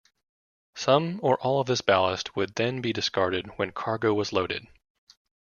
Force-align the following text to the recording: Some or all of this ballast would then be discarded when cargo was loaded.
Some 0.73 1.19
or 1.21 1.37
all 1.43 1.61
of 1.61 1.67
this 1.67 1.81
ballast 1.81 2.35
would 2.35 2.55
then 2.55 2.81
be 2.81 2.91
discarded 2.91 3.45
when 3.59 3.71
cargo 3.71 4.15
was 4.15 4.33
loaded. 4.33 4.65